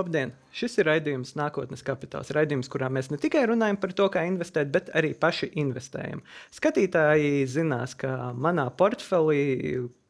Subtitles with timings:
[0.00, 0.30] Labdien!
[0.56, 2.32] Šis ir raidījums Nākotnes kapitāls.
[2.32, 6.22] Raidījums, kurā mēs ne tikai runājam par to, kā investēt, bet arī paši investējam.
[6.56, 9.42] Skatītāji zinās, ka manā portfelī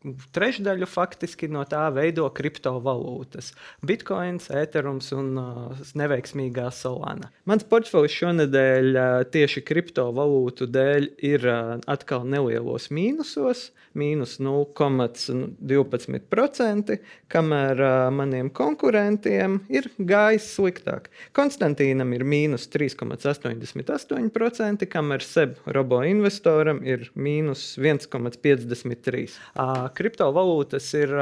[0.05, 3.53] trešdaļu faktiski no tā veido kriptovalūtas-
[3.89, 7.29] bitkoins, eterums un uh, neveiksmīgā solāna.
[7.45, 17.81] Mans portfelis šonadēļ uh, tieši kriptovalūtu dēļ ir uh, atkal nelielos mīnusos, mīnus 0,12%, kamēr
[17.85, 21.11] uh, maniem konkurentiem ir gājis sliktāk.
[21.37, 29.29] Konstantīnam ir mīnus 3,88%, kamēr SEB robo investoram ir mīnus 1,53%.
[29.61, 31.13] Uh, kriptovalūtas ir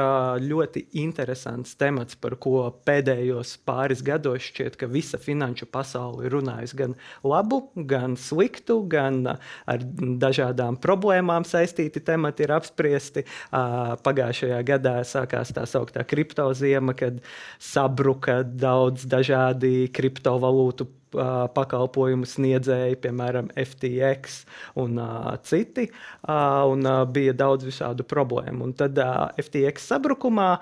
[0.43, 6.79] ļoti interesants temats, par ko pēdējos pāris gados šķiet, ka visa finanšu pasaule ir runājusi
[6.79, 9.87] gan labu, gan sliktu, gan ar
[10.21, 13.25] dažādām problēmām saistīti temati ir apspriesti.
[13.51, 17.19] Pagājušajā gadā sākās tā sauktā kriptoziema, kad
[17.59, 24.43] sabruka daudz dažādi kriptovalūtu pakalpojumu sniedzēji, piemēram, FTX
[24.81, 25.89] un uh, citi.
[26.21, 28.69] Uh, un uh, bija daudz visādu problēmu.
[28.69, 30.53] Un tad uh, FTX sabrukumā.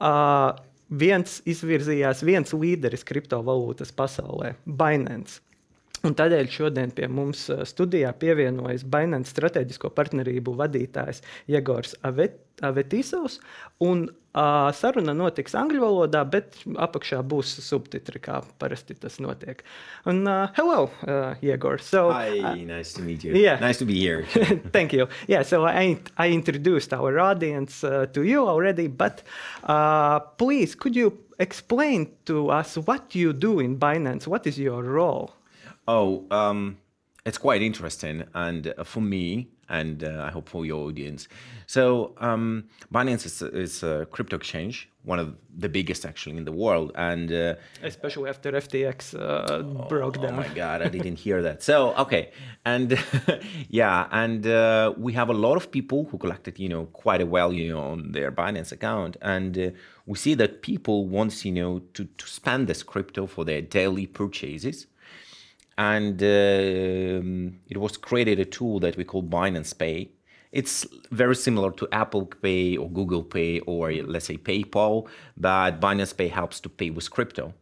[0.00, 0.54] Uh,
[0.94, 5.40] Viens izvirzījās, viens līderis kriptovalūtas pasaulē, Binance.
[6.04, 13.40] Un tādēļ šodien pie mums studijā pievienojas Binance strateģisko partnerību vadītājs Jēgors Avetīsovs.
[13.84, 19.60] Un Uh, saruna notiks angļu valodā, bet apakšā būs subtitri, kā parasti tas notiek.
[20.10, 21.78] Un, uh, hello, uh, Yegor.
[21.78, 23.36] So, Hi, uh, nice to meet you.
[23.38, 23.60] Yeah.
[23.62, 24.26] Nice to be here.
[24.74, 25.06] Thank you.
[25.28, 29.22] Yeah, so I, I introduced our audience uh, to you already, but
[29.70, 34.26] uh, please, could you explain to us what you do in Binance?
[34.26, 35.30] What is your role?
[35.86, 36.78] Oh, um,
[37.24, 38.24] it's quite interesting.
[38.34, 41.28] And for me, and uh, I hope for your audience.
[41.66, 46.52] So um, Binance is, is, a crypto exchange, one of the biggest actually in the
[46.52, 50.34] world, and uh, especially after FTX uh, broke down.
[50.34, 51.62] Oh my God, I didn't hear that.
[51.62, 52.30] So okay,
[52.64, 52.98] and
[53.68, 57.26] yeah, and uh, we have a lot of people who collected, you know, quite a
[57.26, 59.70] value on their Binance account, and uh,
[60.06, 64.06] we see that people want, you know, to to spend this crypto for their daily
[64.06, 64.86] purchases
[65.78, 70.10] and uh, it was created a tool that we call Binance Pay.
[70.52, 76.16] It's very similar to Apple Pay or Google Pay or let's say PayPal, but Binance
[76.16, 77.54] Pay helps to pay with crypto.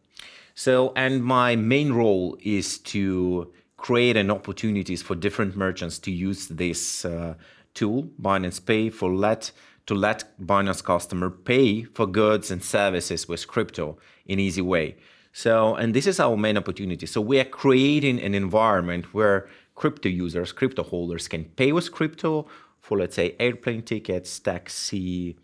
[0.55, 6.47] So, and my main role is to create an opportunities for different merchants to use
[6.47, 7.33] this uh,
[7.73, 9.51] tool, Binance Pay, for let
[9.85, 14.95] to let Binance customer pay for goods and services with crypto in easy way.
[15.33, 17.07] So, and this is our main opportunity.
[17.07, 22.47] So we are creating an environment where crypto users, crypto holders can pay with crypto
[22.79, 25.35] for, let's say, airplane tickets, taxi,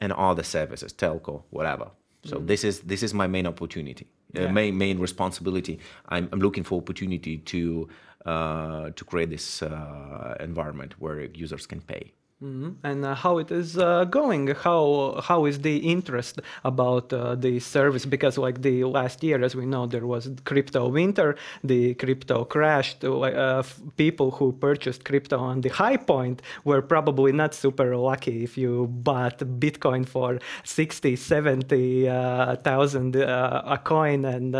[0.00, 1.90] and other services, telco, whatever.
[2.24, 2.46] So mm.
[2.46, 4.48] this is this is my main opportunity, uh, yeah.
[4.48, 5.78] uh, main main responsibility.
[6.08, 7.88] I'm, I'm looking for opportunity to
[8.24, 12.12] uh, to create this uh, environment where users can pay.
[12.42, 12.86] Mm-hmm.
[12.86, 14.48] And uh, how it is uh, going?
[14.48, 18.04] How how is the interest about uh, the service?
[18.04, 21.36] Because like the last year, as we know, there was crypto winter.
[21.64, 23.02] The crypto crashed.
[23.02, 23.62] Uh,
[23.96, 28.44] people who purchased crypto on the high point were probably not super lucky.
[28.44, 34.54] If you bought Bitcoin for 60, 70 uh, thousand uh, a coin and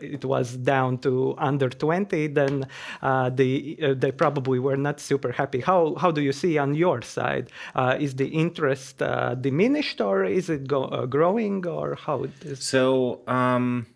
[0.00, 2.66] it was down to under 20, then
[3.02, 5.60] the they probably were not super happy.
[5.60, 7.50] How how do you see on your side?
[7.74, 12.44] Uh, is the interest uh, diminished or is it go, uh, growing or how it
[12.44, 12.62] is?
[12.64, 13.86] So, um,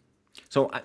[0.49, 0.81] so I,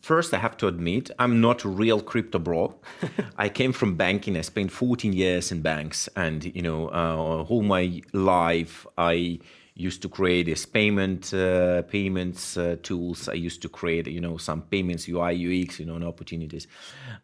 [0.00, 2.74] first I have to admit I'm not a real crypto bro.
[3.38, 4.36] I came from banking.
[4.36, 9.38] I spent 14 years in banks, and you know, uh, all my life I
[9.76, 13.28] used to create this payment uh, payments uh, tools.
[13.28, 16.66] I used to create you know some payments UI UX you know and opportunities,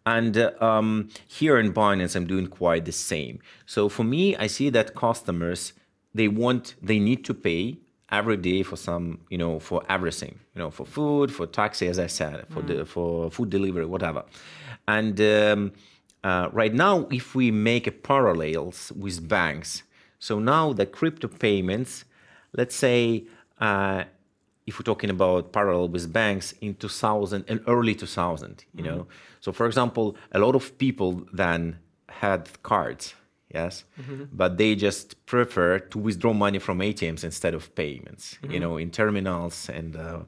[0.04, 3.40] and uh, um, here in Binance I'm doing quite the same.
[3.66, 5.72] So for me, I see that customers
[6.14, 7.78] they want they need to pay
[8.10, 11.98] every day for some you know for everything you know for food for taxi as
[11.98, 12.66] I said for mm.
[12.66, 14.24] the for food delivery whatever,
[14.86, 15.20] and.
[15.20, 15.72] Um,
[16.24, 19.82] uh, right now, if we make a parallels with banks,
[20.20, 22.04] so now the crypto payments
[22.54, 23.24] let's say
[23.60, 24.04] uh,
[24.66, 28.96] if we're talking about parallel with banks in 2000 and early 2000 you mm-hmm.
[28.96, 29.06] know
[29.40, 31.78] so for example a lot of people then
[32.08, 33.14] had cards
[33.52, 34.24] yes mm-hmm.
[34.32, 38.52] but they just prefer to withdraw money from atms instead of payments mm-hmm.
[38.52, 40.20] you know in terminals and uh,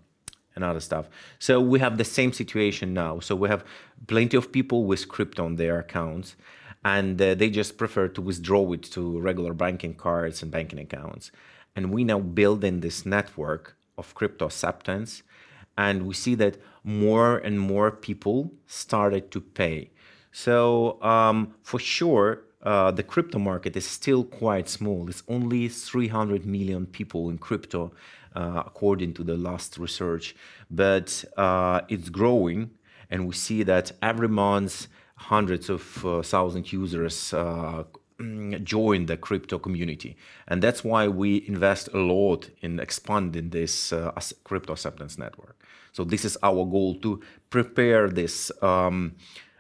[0.57, 3.65] and other stuff so we have the same situation now so we have
[4.07, 6.37] plenty of people with crypto on their accounts
[6.85, 11.33] and uh, they just prefer to withdraw it to regular banking cards and banking accounts
[11.77, 15.23] and we now build in this network of crypto acceptance,
[15.77, 19.91] and we see that more and more people started to pay.
[20.33, 25.09] So um, for sure, uh, the crypto market is still quite small.
[25.09, 27.93] It's only 300 million people in crypto,
[28.35, 30.35] uh, according to the last research,
[30.71, 32.71] but uh, it's growing,
[33.11, 37.85] and we see that every month hundreds of uh, thousand users uh,
[38.63, 40.17] join the crypto community,
[40.49, 44.13] and that's why we invest a lot in expanding this uh,
[44.45, 45.57] crypto acceptance network.
[45.93, 47.21] So this is our goal to
[47.51, 49.17] prepare this um,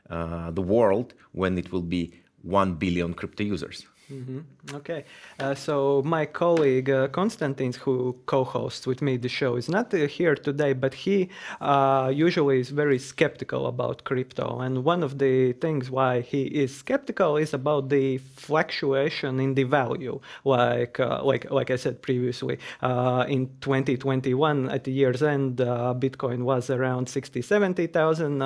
[0.08, 2.12] the world when it will be
[2.42, 3.86] 1 billion crypto users.
[4.12, 4.76] Mm-hmm.
[4.76, 5.04] Okay,
[5.40, 10.06] uh, so my colleague uh, Konstantins, who co-hosts with me the show, is not uh,
[10.06, 11.30] here today, but he
[11.62, 14.60] uh, usually is very skeptical about crypto.
[14.60, 19.64] And one of the things why he is skeptical is about the fluctuation in the
[19.64, 20.20] value.
[20.44, 26.42] Like uh, like like I said previously, uh, in 2021 at the year's end, Bitcoin
[26.42, 28.38] was around 60, 70,000.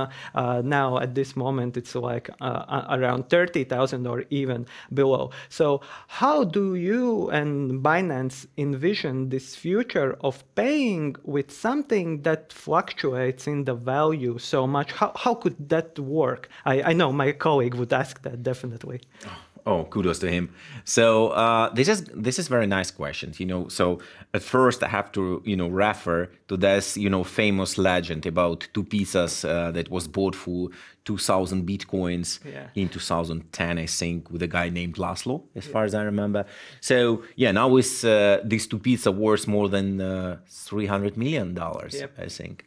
[0.64, 5.30] now at this moment, it's like around 30,000 or even below.
[5.58, 13.48] So, how do you and Binance envision this future of paying with something that fluctuates
[13.48, 14.92] in the value so much?
[14.92, 16.48] How, how could that work?
[16.64, 19.00] I, I know my colleague would ask that definitely.
[19.26, 20.50] Oh, kudos to him.
[20.84, 23.40] So uh, this is this is very nice questions.
[23.40, 24.00] You know, so
[24.34, 28.68] at first I have to you know refer to this you know famous legend about
[28.72, 30.70] two pizzas uh, that was bought for
[31.08, 32.66] 2,000 bitcoins yeah.
[32.74, 35.72] in 2010, I think, with a guy named Laszlo, as yeah.
[35.72, 36.44] far as I remember.
[36.82, 41.94] So yeah, now with uh, these two pizzas worth more than uh, 300 million dollars,
[41.94, 42.12] yep.
[42.18, 42.66] I think.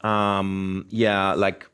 [0.00, 1.66] Um, yeah, like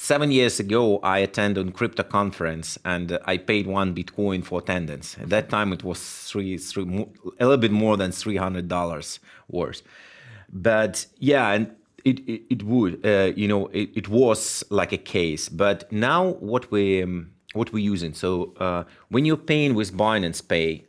[0.00, 5.16] seven years ago, I attended a crypto conference and I paid one Bitcoin for attendance.
[5.20, 7.06] At that time, it was three, three
[7.38, 9.82] a little bit more than three hundred dollars worth.
[10.50, 14.98] But yeah, and it it, it would, uh, you know, it, it was like a
[14.98, 15.50] case.
[15.50, 18.14] But now what we um, what we're using.
[18.14, 20.86] So uh, when you're paying with Binance Pay,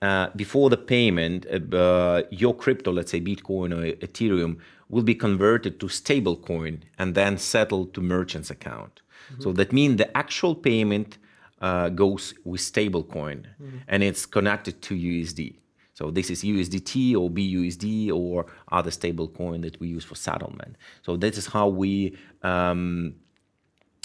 [0.00, 4.56] uh, before the payment, uh, your crypto, let's say Bitcoin or Ethereum,
[4.92, 9.00] will be converted to stablecoin and then settled to merchant's account.
[9.00, 9.42] Mm-hmm.
[9.42, 11.18] So that means the actual payment
[11.60, 13.78] uh, goes with stablecoin mm-hmm.
[13.88, 15.56] and it's connected to USD.
[15.94, 20.76] So this is USDT or BUSD or other stablecoin that we use for settlement.
[21.02, 23.14] So this is how we um,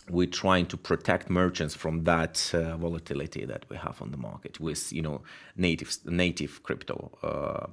[0.09, 4.59] we're trying to protect merchants from that uh, volatility that we have on the market
[4.59, 5.21] with you know
[5.56, 7.12] native native crypto.
[7.24, 7.68] Uh,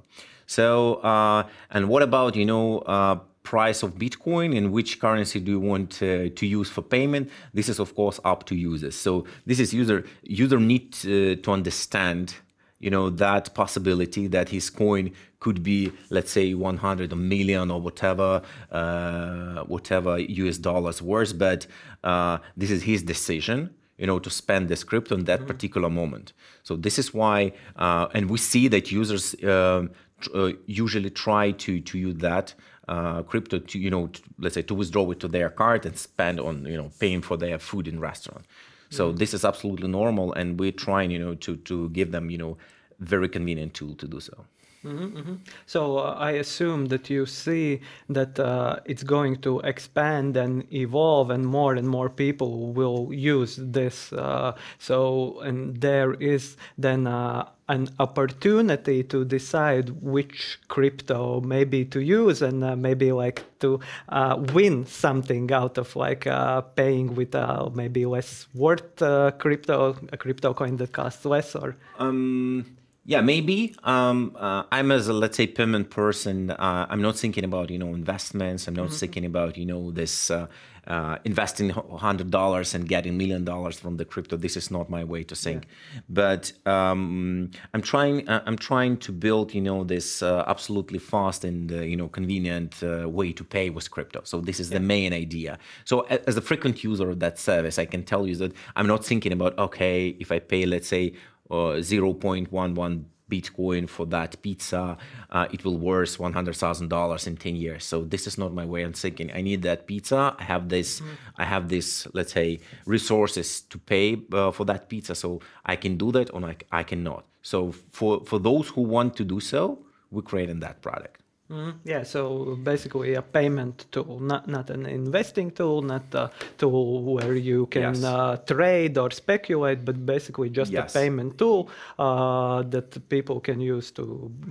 [0.45, 5.59] so uh, and what about you know price of Bitcoin and which currency do you
[5.59, 7.29] want to use for payment?
[7.53, 8.95] This is of course up to users.
[8.95, 12.35] So this is user user need to understand
[12.79, 15.11] you know that possibility that his coin
[15.45, 21.67] could be let's say 100 a million or whatever uh, whatever us dollars worth but
[22.03, 23.59] uh, this is his decision
[23.99, 25.51] you know to spend this crypto in that mm-hmm.
[25.51, 26.33] particular moment
[26.63, 27.37] so this is why
[27.85, 29.91] uh, and we see that users um,
[30.33, 32.47] uh, usually try to to use that
[32.93, 35.95] uh, crypto to you know to, let's say to withdraw it to their card and
[36.09, 38.45] spend on you know paying for their food in restaurant
[38.89, 39.17] so mm-hmm.
[39.17, 42.57] this is absolutely normal, and we're trying, you know, to to give them, you know,
[42.99, 44.45] very convenient tool to do so.
[44.85, 45.35] Mm-hmm, mm-hmm.
[45.65, 51.31] So uh, I assume that you see that uh, it's going to expand and evolve,
[51.31, 54.13] and more and more people will use this.
[54.13, 61.99] Uh, so and there is then uh, an opportunity to decide which crypto maybe to
[61.99, 66.27] use, and uh, maybe like to uh, win something out of like
[66.75, 67.35] paying with
[67.73, 68.97] maybe less worth
[69.39, 71.75] crypto, a crypto coin that costs less, or.
[71.97, 73.75] Um yeah, maybe.
[73.83, 76.49] Um, uh, I'm as a let's say payment person.
[76.49, 78.67] Uh, I'm not thinking about you know investments.
[78.67, 78.95] I'm not mm-hmm.
[78.95, 80.47] thinking about you know this uh,
[80.87, 84.37] uh investing hundred dollars and getting million dollars from the crypto.
[84.37, 85.67] This is not my way to think.
[85.67, 86.01] Yeah.
[86.09, 88.27] But um, I'm trying.
[88.27, 92.81] Uh, I'm trying to build you know this uh, absolutely fast and you know convenient
[92.81, 94.21] way to pay with crypto.
[94.23, 94.79] So this is yeah.
[94.79, 95.59] the main idea.
[95.83, 99.05] So as a frequent user of that service, I can tell you that I'm not
[99.05, 101.13] thinking about okay if I pay let's say
[101.49, 104.97] 0.11 Bitcoin for that pizza,
[105.31, 107.83] uh, it will worth one hundred thousand dollars in ten years.
[107.83, 109.31] So this is not my way of thinking.
[109.33, 110.35] I need that pizza.
[110.37, 111.01] I have this.
[111.01, 111.05] Mm.
[111.37, 112.07] I have this.
[112.13, 116.43] Let's say resources to pay uh, for that pizza, so I can do that, or
[116.45, 117.25] I, I cannot.
[117.41, 119.79] So for for those who want to do so,
[120.11, 121.21] we're creating that product.
[121.49, 127.03] Mm, yeah, so basically a payment tool, not not an investing tool, not a tool
[127.13, 128.03] where you can Yes.
[128.03, 130.95] uh, trade or speculate, but basically just Yes.
[130.95, 134.03] a payment tool uh, that people can use to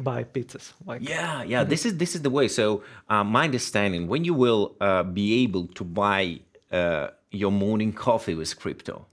[0.05, 0.73] buy pizzas.
[0.87, 1.65] Like Yeah, yeah.
[1.65, 2.47] This is this is the way.
[2.49, 7.93] So uh, my understanding, when you will uh, be able to buy uh, your morning
[7.93, 9.07] coffee with crypto,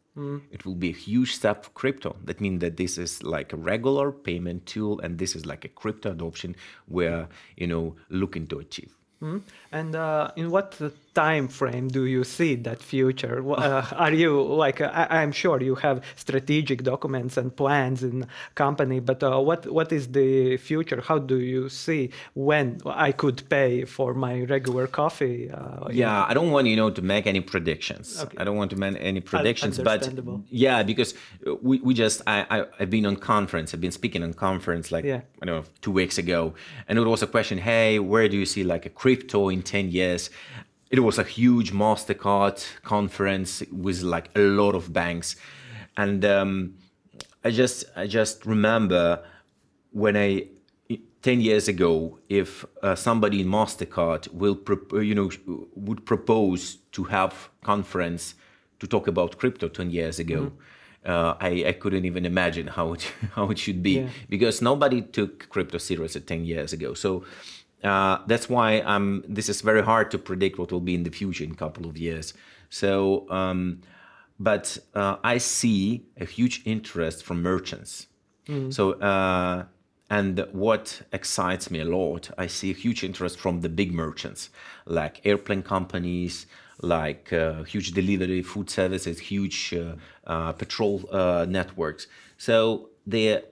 [0.51, 2.15] it will be a huge step for crypto.
[2.25, 5.69] That means that this is like a regular payment tool, and this is like a
[5.69, 6.55] crypto adoption
[6.87, 7.27] we're
[7.57, 8.91] you know looking to achieve.
[9.21, 9.41] Mhm.
[9.71, 10.79] And uh, in what
[11.13, 13.43] time frame do you see that future?
[13.51, 18.27] Uh, are you like uh, I- I'm sure you have strategic documents and plans in
[18.55, 21.01] company, but uh, what what is the future?
[21.01, 25.49] How do you see when I could pay for my regular coffee?
[25.51, 28.21] Uh, Yeah, I don't want you know to make any predictions.
[28.23, 28.37] Okay.
[28.39, 30.01] I don't want to make any predictions, but
[30.49, 31.13] yeah, because
[31.61, 33.73] we, we just I, I I've been on conference.
[33.73, 35.21] I've been speaking on conference like Yeah.
[35.41, 36.53] I don't know two weeks ago,
[36.87, 37.57] and it was a question.
[37.57, 40.29] Hey, where do you see like a crypto in ten years?
[40.91, 45.35] It was a huge Mastercard conference with like a lot of banks,
[45.95, 46.73] and um,
[47.43, 49.23] I just I just remember
[49.91, 50.47] when I
[51.21, 55.29] 10 years ago if uh, somebody in mastercard will prop- uh, you know
[55.75, 58.33] would propose to have conference
[58.79, 60.51] to talk about crypto 10 years ago
[61.05, 63.03] uh, I, I couldn't even imagine how it
[63.35, 64.09] how it should be Yeah.
[64.29, 66.93] because nobody took crypto seriously 10 years ago.
[66.95, 67.23] So
[67.81, 71.43] that's why I'm, this is very hard to predict what will be in the future
[71.43, 72.33] in a couple of years
[72.69, 73.81] so um,
[74.41, 78.07] but uh, I see a huge interest from merchants.
[78.71, 79.65] So, uh,
[80.09, 84.49] and what excites me a lot, I see a huge interest from the big merchants,
[84.85, 86.47] like airplane companies,
[86.81, 89.95] like uh, huge delivery, food services, huge uh,
[90.25, 92.07] uh, petrol uh, networks.
[92.37, 93.43] So they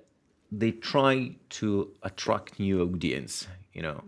[0.52, 4.04] they try to attract new audience, you know,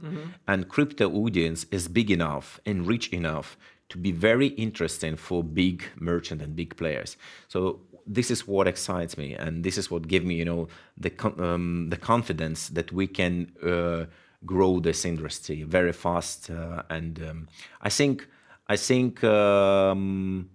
[0.47, 3.57] and crypto audience is big enough and rich enough
[3.89, 7.17] to be very interesting for big merchant and big players.
[7.47, 11.11] So this is what excites me, and this is what give me, you know, the
[11.37, 14.05] um, the confidence that we can uh,
[14.45, 16.49] grow this industry very fast.
[16.49, 17.47] Uh, and um,
[17.81, 18.27] I think
[18.67, 19.23] I think.
[19.23, 20.49] Um,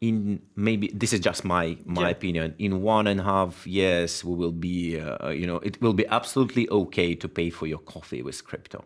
[0.00, 2.10] in maybe this is just my my Yeah.
[2.10, 5.92] opinion in one and a half years we will be uh, you know it will
[5.92, 8.84] be absolutely okay to pay for your coffee with crypto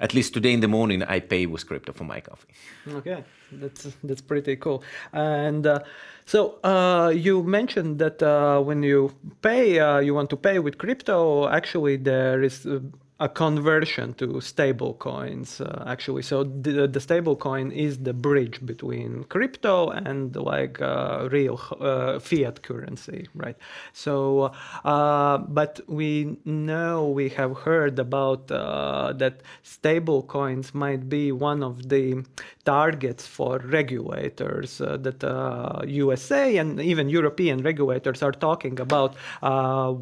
[0.00, 2.48] at least today in the morning i pay with crypto for my coffee
[2.88, 4.82] Okay, that's that's pretty cool.
[5.12, 5.80] And uh,
[6.26, 10.78] so uh, you mentioned that uh, when you pay, uh, you want to pay with
[10.78, 11.48] crypto.
[11.48, 12.80] Actually, there is uh,
[13.22, 15.60] a conversion to stable coins.
[15.60, 21.28] Uh, actually, so the, the stable coin is the bridge between crypto and like uh,
[21.30, 23.56] real uh, fiat currency, right?
[23.92, 24.52] So,
[24.84, 31.62] uh, but we know we have heard about uh, that stable coins might be one
[31.62, 32.24] of the
[32.64, 35.22] targets for regulators uh, that
[35.86, 39.14] USA and even European regulators are talking about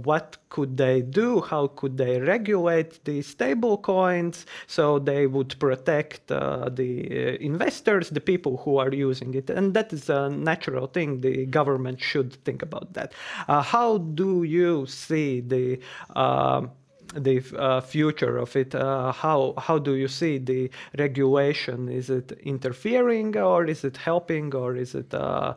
[0.06, 6.30] what could they do, how could they regulate the stable coins so they would protect
[6.30, 9.48] uh, the uh, investors, the people who are using it.
[9.48, 11.20] And that is a natural thing.
[11.20, 13.12] The government should think about that.
[13.48, 15.80] Uh, how do you see the
[16.16, 16.66] uh,
[17.14, 18.72] the uh, future of it.
[18.72, 21.88] Uh, how how do you see the regulation?
[21.88, 25.54] Is it interfering, or is it helping, or is it uh,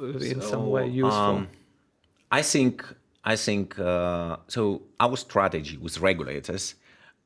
[0.00, 1.36] in some way useful?
[1.36, 1.48] um,
[2.30, 2.84] I think
[3.24, 4.82] I think uh, so.
[4.98, 6.74] Our strategy with regulators,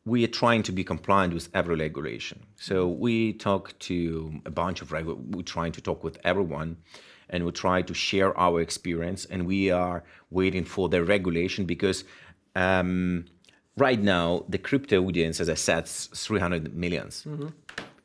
[0.04, 2.46] we are trying to be compliant with every regulation.
[2.56, 6.78] So we talk to a bunch of regu- We're trying to talk with everyone,
[7.30, 9.24] and we try to share our experience.
[9.26, 12.04] And we are waiting for the regulation because
[12.56, 13.26] um,
[13.76, 17.26] right now the crypto audience, as I said, is 300 millions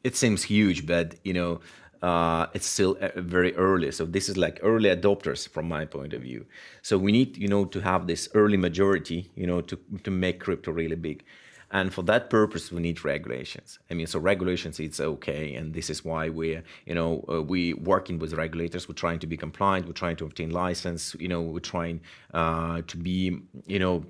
[0.03, 1.59] it seems huge, but you know,
[2.01, 3.91] uh, it's still uh, very early.
[3.91, 6.45] So this is like early adopters from my point of view.
[6.81, 10.39] So we need, you know, to have this early majority, you know, to to make
[10.39, 11.23] crypto really big.
[11.71, 13.77] And for that purpose, we need regulations.
[13.91, 17.75] I mean, so regulations, it's okay, and this is why we're, you know, uh, we
[17.75, 18.89] working with regulators.
[18.89, 19.85] We're trying to be compliant.
[19.85, 21.15] We're trying to obtain license.
[21.19, 22.01] You know, we're trying
[22.33, 24.03] uh, to be, you know,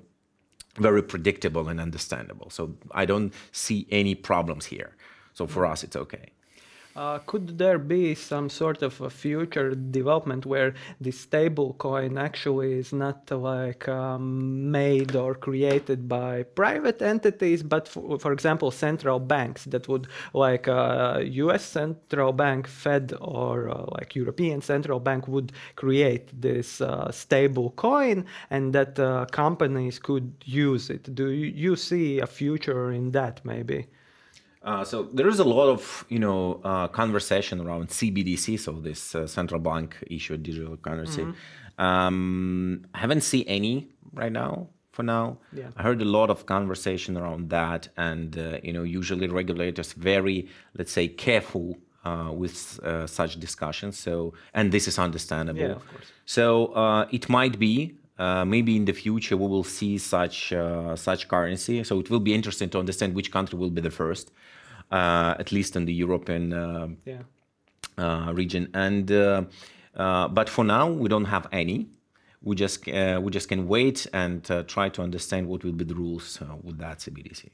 [0.78, 2.48] very predictable and understandable.
[2.48, 4.96] So I don't see any problems here.
[5.34, 6.32] So for us, it's okay.
[7.00, 12.74] Uh, could there be some sort of a future development where the stable coin actually
[12.74, 19.18] is not like um, made or created by private entities, but for, for example, central
[19.18, 21.64] banks that would like uh, U.S.
[21.64, 28.26] central bank, Fed, or uh, like European central bank would create this uh, stable coin,
[28.50, 31.14] and that uh, companies could use it.
[31.14, 33.86] Do you, you see a future in that maybe?
[34.62, 39.14] Uh, so there is a lot of you know uh, conversation around CBDC, so this
[39.14, 41.26] uh, central bank issued digital currency.
[41.78, 44.68] Um, I haven't seen any right now.
[44.92, 45.68] For now, Yeah.
[45.76, 50.48] I heard a lot of conversation around that, and uh, you know usually regulators very
[50.76, 53.96] let's say careful uh, with uh, such discussions.
[53.98, 55.60] So and this is understandable.
[55.60, 56.06] Yeah, of course.
[56.26, 57.94] So uh, it might be
[58.44, 61.84] maybe in the future we will see such uh, such currency.
[61.84, 64.30] So it will be interesting to understand which country will be the first,
[64.92, 67.22] uh, at least in the European uh, Yeah.
[67.98, 68.68] uh, region.
[68.74, 69.44] And uh,
[69.96, 71.86] uh, but for now we don't have any.
[72.42, 75.84] We just uh, we just can wait and uh, try to understand what will be
[75.84, 77.48] the rules uh, with that CBDC.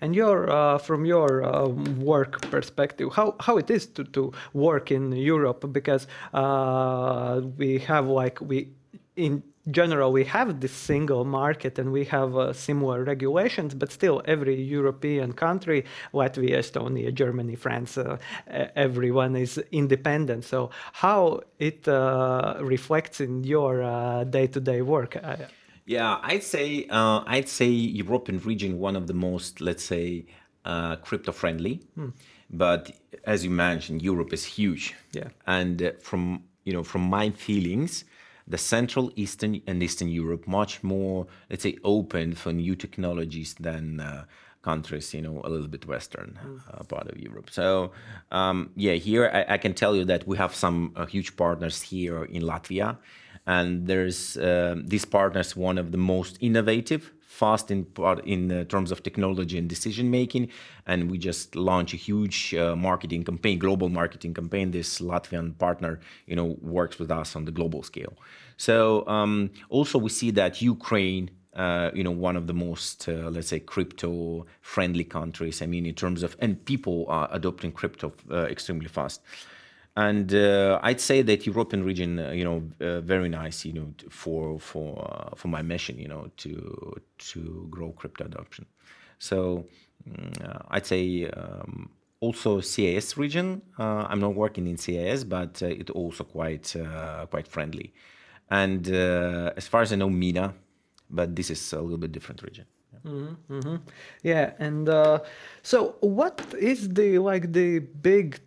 [0.00, 1.68] And your, uh, from your uh,
[2.12, 5.70] work perspective, how, how it is to, to work in Europe?
[5.72, 8.68] Because uh, we have like we
[9.16, 14.22] in general we have this single market and we have uh, similar regulations, but still
[14.26, 18.18] every European country, Latvia, Estonia, Germany, France, uh,
[18.76, 20.44] everyone is independent.
[20.44, 25.16] So how it uh, reflects in your uh, day-to-day work?
[25.86, 30.26] Yeah, I'd say uh, I'd say European region one of the most let's say
[30.64, 31.82] uh, crypto friendly,
[32.50, 32.92] but
[33.24, 34.94] as you mentioned, Europe is huge.
[35.12, 35.28] Yeah.
[35.46, 38.04] and uh, from you know from my feelings,
[38.46, 44.00] the Central Eastern and Eastern Europe much more let's say open for new technologies than.
[44.00, 44.24] Uh,
[44.64, 46.38] countries you know a little bit western
[46.72, 47.92] uh, part of europe so
[48.32, 51.82] um, yeah here I, I can tell you that we have some uh, huge partners
[51.82, 52.96] here in latvia
[53.46, 58.64] and there's um these partners one of the most innovative fast in part in uh,
[58.64, 60.48] terms of technology and decision making
[60.86, 65.98] and we just launched a huge uh, marketing campaign global marketing campaign this latvian partner
[66.26, 68.14] you know works with us on the global scale
[68.56, 68.76] so
[69.08, 73.46] um, also we see that ukraine uh, you know, one of the most, uh, let's
[73.46, 75.62] say, crypto-friendly countries.
[75.62, 79.22] I mean, in terms of, and people are adopting crypto uh, extremely fast.
[79.96, 83.94] And uh, I'd say that European region, uh, you know, uh, very nice, you know,
[84.10, 88.66] for for uh, for my mission, you know, to to grow crypto adoption.
[89.18, 89.66] So
[90.08, 93.62] mm, uh, I'd say um, also CIS region.
[93.78, 96.74] Uh, I'm not working in CIS, but it also quite
[97.30, 97.94] quite friendly.
[98.50, 100.54] And as far as I know, MENA,
[101.08, 102.66] but this is a little bit different region.
[104.22, 105.18] Yeah, and uh,
[105.62, 108.40] so what is the like the big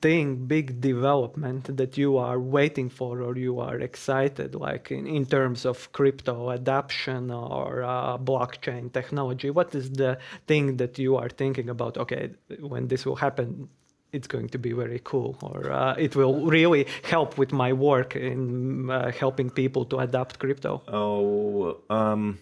[0.00, 5.26] thing, big development that you are waiting for or you are excited like in, in
[5.26, 9.50] terms of crypto adoption or uh, blockchain technology?
[9.50, 11.98] What is the thing that you are thinking about?
[11.98, 13.68] Okay, when this will happen,
[14.12, 18.14] it's going to be very cool, or uh, it will really help with my work
[18.14, 20.82] in uh, helping people to adopt crypto.
[20.86, 22.38] Oh, um,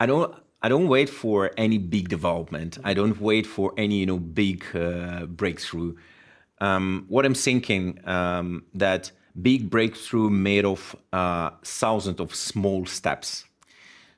[0.00, 0.34] I don't.
[0.62, 2.78] I don't wait for any big development.
[2.84, 5.94] I don't wait for any you know big uh, breakthrough.
[6.60, 13.44] Um, what I'm thinking um, that big breakthrough made of uh, thousands of small steps.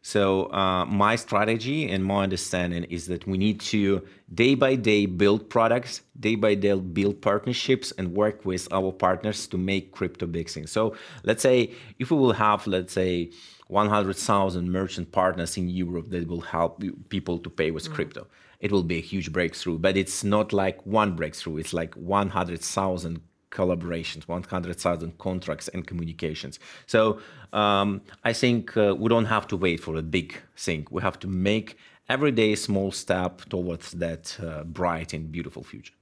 [0.05, 4.03] So uh, my strategy and my understanding is that we need to
[4.35, 9.47] day by day build products, day by day build partnerships, and work with our partners
[9.47, 10.73] to make crypto big things.
[10.73, 13.31] So let's say if we will have, let's say,
[13.73, 18.27] 100,000 merchant partners in Europe that will help people to pay with crypto,
[18.61, 19.79] it will be a huge breakthrough.
[19.79, 26.59] But it's not like one breakthrough; it's like 100,000 collaborations, 100,000 contracts and communications.
[26.87, 27.19] So
[27.53, 30.87] um, I think uh, we don't have to wait for a big thing.
[30.91, 31.77] We have to make
[32.09, 35.95] every day a small step towards that uh, bright and beautiful future.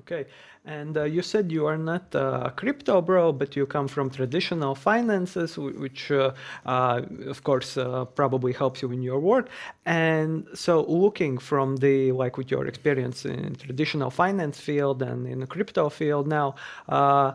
[0.00, 0.26] Okay,
[0.66, 4.74] and uh, you said you are not a crypto bro, but you come from traditional
[4.74, 6.32] finances, which, uh,
[6.66, 9.48] uh, of course, uh, probably helps you in your work.
[9.86, 15.40] And so, looking from the like with your experience in traditional finance field and in
[15.40, 16.56] the crypto field now,
[16.88, 17.32] uh,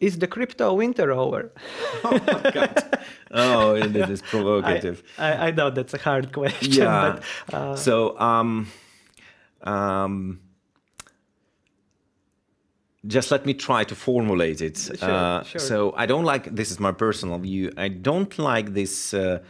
[0.00, 1.52] is the crypto winter over?
[3.36, 5.02] Oh, it is I, provocative.
[5.18, 7.18] I, I know that's a hard question, yeah.
[7.48, 8.70] but uh, so, um,
[9.62, 10.38] um,
[13.06, 14.76] just let me try to formulate it.
[14.78, 15.60] Sure, uh, sure.
[15.60, 17.72] So, I don't like this is my personal view.
[17.76, 19.40] I don't like this, uh,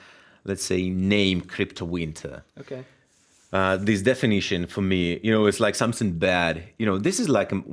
[0.45, 2.45] let's say, name crypto winter.
[2.61, 2.85] okay.
[3.53, 6.65] uh, this definition for me, you know, it's like something bad.
[6.79, 7.65] You know, this is like um,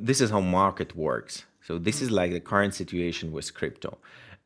[0.00, 1.44] this is how market works.
[1.60, 3.98] So this is like the current situation with crypto,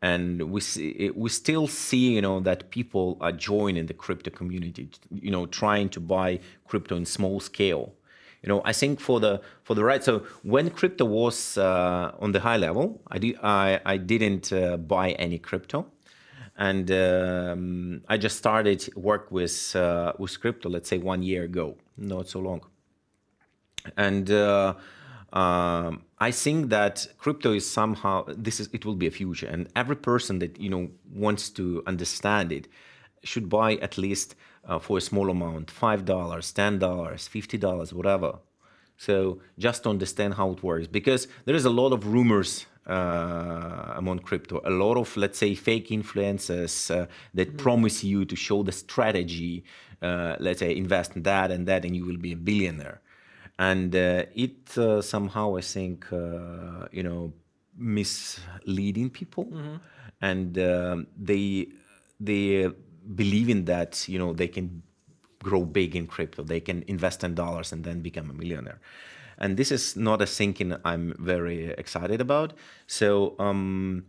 [0.03, 4.91] and we see we still see you know that people are joining the crypto community.
[5.11, 7.93] You know, trying to buy crypto in small scale.
[8.43, 10.03] You know, I think for the for the right.
[10.03, 14.77] So when crypto was uh, on the high level, I did I I didn't uh,
[14.77, 15.87] buy any crypto
[16.57, 21.77] and um, I just started work with uh, with crypto, let's say one year ago,
[21.97, 22.61] not so long.
[23.97, 24.75] And uh,
[25.33, 29.69] um, I think that crypto is somehow this is it will be a future, and
[29.75, 32.69] every person that you know wants to understand it
[33.25, 37.93] should buy at least uh, for a small amount, five dollars, ten dollars, fifty dollars,
[37.93, 38.39] whatever.
[38.97, 43.95] So just to understand how it works, because there is a lot of rumors uh,
[43.97, 44.61] among crypto.
[44.65, 47.57] A lot of, let's say, fake influencers uh, that mm-hmm.
[47.57, 49.65] promise you to show the strategy.
[50.01, 53.01] Uh, let's say, invest in that and that, and you will be a billionaire.
[53.59, 57.33] And uh, it uh, somehow, I think, uh, you know,
[57.77, 59.77] misleading people, mm-hmm.
[60.21, 61.69] and um, they
[62.19, 62.71] they
[63.15, 64.09] believe in that.
[64.09, 64.83] You know, they can
[65.43, 66.43] grow big in crypto.
[66.43, 68.81] They can invest in dollars and then become a millionaire
[69.43, 72.53] and this is not a thinking I'm very excited about.
[72.87, 74.05] So um,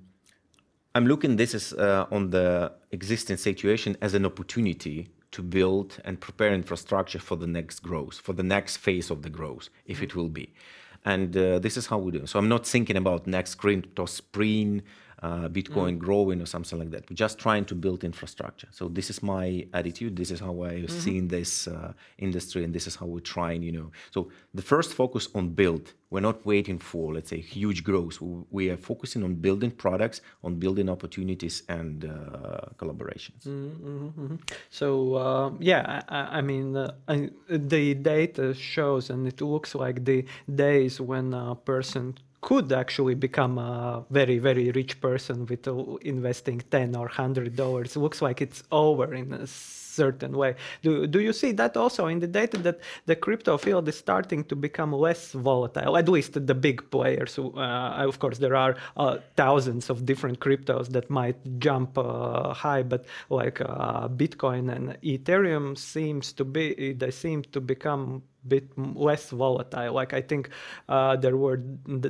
[0.93, 6.21] I'm looking this is uh, on the existing situation as an opportunity to build and
[6.21, 10.15] prepare infrastructure for the next growth, for the next phase of the growth, if it
[10.15, 10.53] will be.
[11.03, 12.27] And uh, this is how we do.
[12.27, 14.84] So I'm not thinking about next crypto sprint
[15.24, 16.00] uh, Bitcoin mm.
[16.00, 17.10] growing or something like that.
[17.10, 18.68] We're just trying to build infrastructure.
[18.72, 20.16] So this is my attitude.
[20.16, 21.00] This is how I've mm-hmm.
[21.00, 23.64] seen this uh, industry, and this is how we're trying.
[23.64, 25.94] You know, so the first focus on build.
[26.13, 28.21] We're not waiting for let's say huge growth.
[28.52, 33.41] We are focusing on building products, on building opportunities and uh, collaborations.
[33.47, 34.36] Mm-hmm, mm-hmm.
[34.69, 40.06] So uh, yeah, I, I mean uh, I, the data shows, and it looks like
[40.06, 40.23] the
[40.54, 45.67] days when a person could actually become a very very rich person with
[46.02, 49.47] investing 10 or 100 dollars looks like it's over in a
[49.93, 50.56] certain way.
[50.82, 54.43] Do, do you see that also in the data that the crypto field is starting
[54.45, 59.17] to become less volatile at least the big players uh, of course there are uh,
[59.36, 65.77] thousands of different cryptos that might jump uh, high but like uh, bitcoin and ethereum
[65.77, 69.93] seems to be they seem to become bit less volatile.
[69.93, 70.49] Like I think
[70.89, 71.62] uh, there were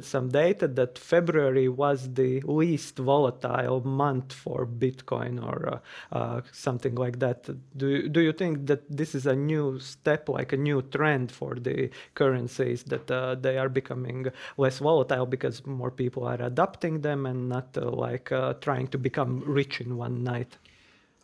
[0.01, 5.79] some data that February was the least volatile month for Bitcoin or
[6.13, 7.49] uh, uh, something like that.
[7.77, 11.55] Do do you think that this is a new step, like a new trend for
[11.55, 17.25] the currencies that uh, they are becoming less volatile because more people are adopting them
[17.25, 20.57] and not uh, like uh, trying to become rich in one night?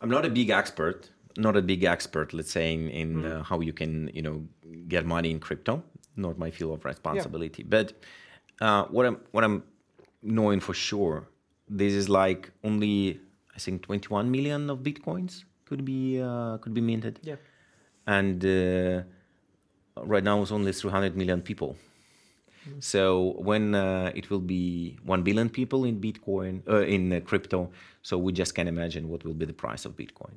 [0.00, 3.40] I'm not a big expert not a big expert, let's say, in, in mm.
[3.40, 4.42] uh, how you can, you know,
[4.88, 5.82] get money in crypto.
[6.16, 7.62] Not my field of responsibility.
[7.62, 7.68] Yeah.
[7.68, 7.92] But
[8.60, 9.62] uh, what I'm what I'm
[10.22, 11.28] knowing for sure,
[11.68, 13.20] this is like only
[13.54, 17.20] I think 21 million of bitcoins could be uh, could be minted.
[17.22, 17.36] Yeah.
[18.06, 19.02] And uh,
[19.96, 21.76] right now it's only 300 million people.
[22.68, 22.82] Mm.
[22.82, 27.70] So when uh, it will be one billion people in Bitcoin uh, in crypto,
[28.02, 30.34] so we just can imagine what will be the price of Bitcoin.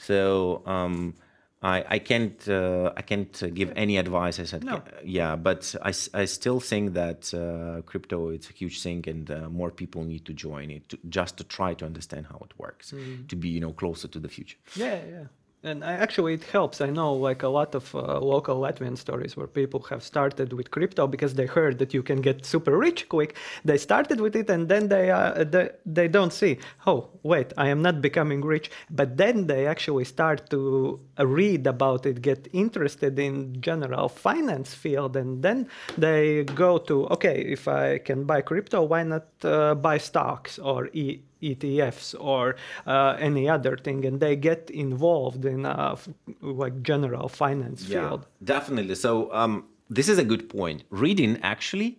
[0.00, 1.14] So um,
[1.62, 4.40] I, I can't uh, I can't give any advice.
[4.40, 4.82] I said, no.
[5.04, 9.48] yeah, but I, I still think that uh, crypto it's a huge thing, and uh,
[9.50, 12.92] more people need to join it to, just to try to understand how it works,
[12.92, 13.28] mm.
[13.28, 14.56] to be you know closer to the future.
[14.74, 15.24] Yeah, yeah
[15.62, 16.80] and actually it helps.
[16.80, 20.70] I know like a lot of uh, local latvian stories where people have started with
[20.70, 23.36] crypto because they heard that you can get super rich quick.
[23.64, 27.68] They started with it and then they uh, they, they don't see oh wait i
[27.68, 28.70] am not becoming rich.
[28.90, 34.72] But then they actually start to uh, read about it get interested in general finance
[34.74, 35.68] field and then
[35.98, 40.88] they go to okay if i can buy crypto why not uh, buy stocks or
[40.92, 45.96] e- ETFs or uh, any other thing, and they get involved in uh,
[46.40, 48.26] like general finance yeah, field.
[48.44, 48.94] Definitely.
[48.94, 50.84] So um, this is a good point.
[50.90, 51.98] Reading actually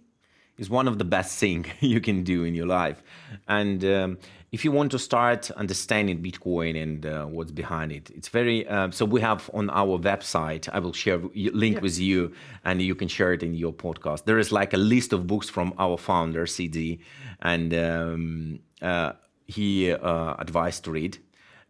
[0.58, 3.04] is one of the best thing you can do in your life,
[3.48, 4.18] and um,
[4.52, 8.68] if you want to start understanding Bitcoin and uh, what's behind it, it's very.
[8.68, 10.68] Uh, so we have on our website.
[10.74, 11.82] I will share link yeah.
[11.82, 12.34] with you,
[12.66, 14.26] and you can share it in your podcast.
[14.26, 17.00] There is like a list of books from our founder CZ,
[17.42, 19.14] and um, uh,
[19.48, 21.18] he uh, advised to read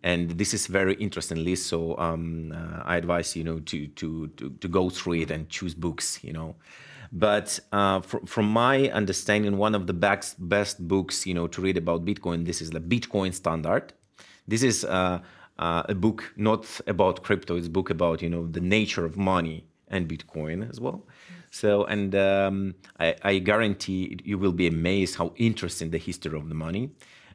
[0.04, 4.28] and this is very interesting list so um, uh, i advise you know to, to
[4.30, 6.56] to to go through it and choose books you know
[7.14, 11.62] but uh, fr- from my understanding one of the best best books you know to
[11.62, 13.94] read about bitcoin this is the bitcoin standard
[14.48, 15.20] this is uh,
[15.62, 17.56] uh, a book not about crypto.
[17.56, 21.06] It's a book about you know the nature of money and Bitcoin as well.
[21.52, 26.48] So, and um, I, I, guarantee you will be amazed how interesting the history of
[26.48, 26.92] the money.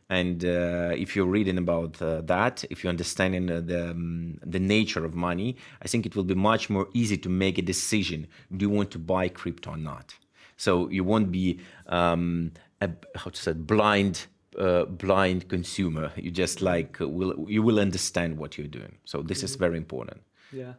[0.09, 4.61] And uh, if you're reading about uh, that, if you're understanding uh, the um, the
[4.61, 8.29] nature of money, I think it will be much more easy to make a decision:
[8.57, 10.15] do you want to buy crypto or not?
[10.57, 16.13] So you won't be um, a, how to say blind uh, blind consumer.
[16.17, 18.99] You just like uh, will you will understand what you're doing.
[19.05, 20.23] So this is very important.
[20.53, 20.75] Yeah.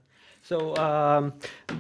[0.48, 1.34] So, um,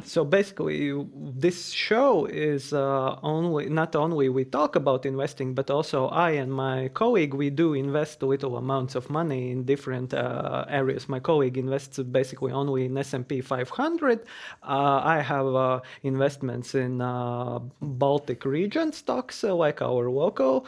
[0.04, 6.08] so basically, this show is uh, only not only we talk about investing, but also
[6.08, 11.08] I and my colleague we do invest little amounts of money in different uh, areas.
[11.08, 14.26] My colleague invests basically only in S and P 500.
[14.64, 20.68] Uh, I have uh, investments in uh, Baltic region stocks, uh, like our local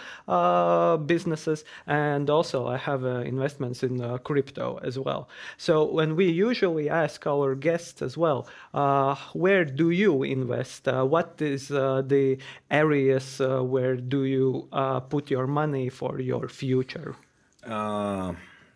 [1.06, 5.28] businesses, and also I have investments in crypto as well.
[5.58, 8.48] So when we usually ask our guests invest as well.
[8.74, 10.88] Uh, where do you invest?
[10.88, 12.38] Uh, what is uh, the
[12.70, 14.68] areas where do you
[15.10, 17.16] put your money for your future?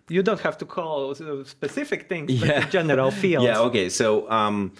[0.09, 2.61] you don't have to call specific things, yeah.
[2.61, 3.45] but general fields.
[3.45, 3.67] Yeah.
[3.67, 3.89] Okay.
[3.89, 4.71] So um,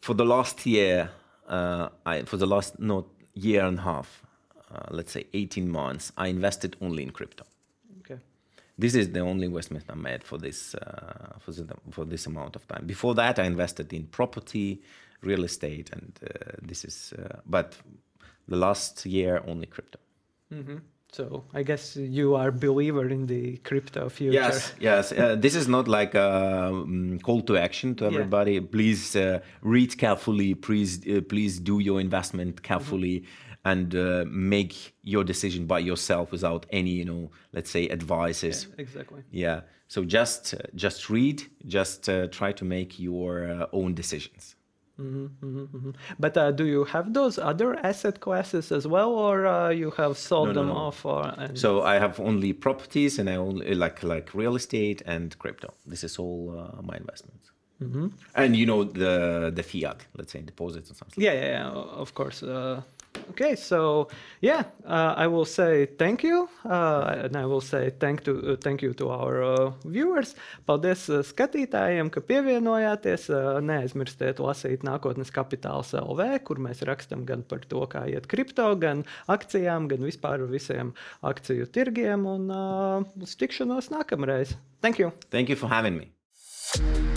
[0.00, 1.10] for the last year,
[1.48, 4.22] uh, I, for the last not year and a half,
[4.70, 7.44] uh, let's say 18 months, I invested only in crypto
[8.78, 12.56] this is the only investment I made for this uh, for, the, for this amount
[12.56, 12.86] of time.
[12.86, 14.82] Before that, I invested in property,
[15.22, 17.14] real estate, and uh, this is.
[17.18, 17.76] Uh, but
[18.48, 19.98] the last year, only crypto.
[20.52, 20.76] Mm-hmm.
[21.12, 24.34] So I guess you are believer in the crypto future.
[24.34, 25.12] Yes, yes.
[25.12, 28.54] Uh, this is not like a um, call to action to everybody.
[28.54, 28.60] Yeah.
[28.70, 30.54] Please uh, read carefully.
[30.54, 33.20] Please, uh, please do your investment carefully.
[33.20, 38.56] Mm-hmm and uh, make your decision by yourself without any you know let's say advices.
[38.68, 39.22] Yeah, exactly.
[39.30, 39.60] Yeah.
[39.88, 44.54] So just uh, just read just uh, try to make your uh, own decisions.
[44.98, 45.90] Mm-hmm, mm-hmm, mm-hmm.
[46.18, 50.16] but uh, do you have those other asset classes as well or uh, you have
[50.16, 50.80] sold no, them no, no.
[50.86, 51.58] off or and...
[51.58, 55.68] so i have only properties and i only like like real estate and crypto.
[55.84, 56.40] This is all
[56.82, 57.50] my investments.
[57.82, 58.06] Mm-hmm.
[58.36, 61.68] and you know the the fiat let's say deposits and something yeah yeah, yeah
[62.04, 62.42] of course
[63.30, 64.08] Okay, so
[64.40, 68.56] yeah, uh, I will say thank you, uh, and I will say thank, to, uh,
[68.56, 70.34] thank you to our uh, viewers.
[70.66, 73.28] Paldies uh, skatītājiem, ka pievienojāties.
[73.28, 78.70] Uh, neaizmirstiet lasīt nākotnes kapitāls LV, kur mēs rakstam gan par to, kā iet kripto,
[78.80, 82.24] gan akcijām, gan vispār visiem akciju tirgiem.
[82.26, 82.48] Un
[83.20, 84.56] uz tikšanos nākamreiz.
[84.80, 85.12] Thank you!
[85.30, 87.15] Thank you for having me!